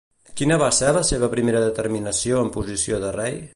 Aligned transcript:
Quina 0.39 0.55
va 0.63 0.69
ser 0.77 0.93
la 0.97 1.03
seva 1.09 1.29
primera 1.35 1.61
determinació 1.65 2.43
en 2.47 2.53
posició 2.59 3.03
de 3.07 3.15
rei? 3.21 3.41